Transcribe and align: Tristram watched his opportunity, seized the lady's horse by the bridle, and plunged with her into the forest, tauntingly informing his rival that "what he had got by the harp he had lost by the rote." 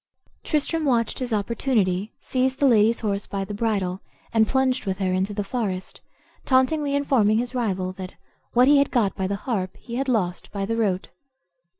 Tristram 0.43 0.83
watched 0.83 1.19
his 1.19 1.31
opportunity, 1.31 2.11
seized 2.19 2.57
the 2.57 2.65
lady's 2.65 3.01
horse 3.01 3.27
by 3.27 3.45
the 3.45 3.53
bridle, 3.53 4.01
and 4.33 4.47
plunged 4.47 4.87
with 4.87 4.97
her 4.97 5.13
into 5.13 5.31
the 5.31 5.43
forest, 5.43 6.01
tauntingly 6.43 6.95
informing 6.95 7.37
his 7.37 7.53
rival 7.53 7.93
that 7.93 8.13
"what 8.53 8.67
he 8.67 8.79
had 8.79 8.89
got 8.89 9.15
by 9.15 9.27
the 9.27 9.35
harp 9.45 9.77
he 9.77 9.97
had 9.97 10.09
lost 10.09 10.51
by 10.51 10.65
the 10.65 10.75
rote." 10.75 11.09